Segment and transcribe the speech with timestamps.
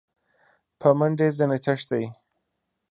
[0.79, 2.05] په منډه ځني تښتي!